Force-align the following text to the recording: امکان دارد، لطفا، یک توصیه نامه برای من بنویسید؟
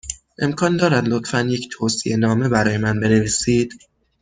امکان 0.39 0.73
دارد، 0.77 1.07
لطفا، 1.07 1.41
یک 1.41 1.69
توصیه 1.71 2.17
نامه 2.17 2.49
برای 2.49 2.77
من 2.77 2.99
بنویسید؟ 2.99 3.73